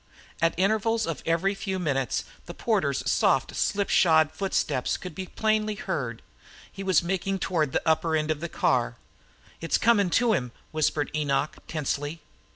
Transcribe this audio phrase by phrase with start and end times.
[0.41, 6.23] At intervals of every few moments the porter's soft slipshod footsteps could be plainly heard.
[6.71, 8.95] He was making toward the upper end of the car.
[9.61, 12.21] "It's comin' to him," whispered Enoch, tensely.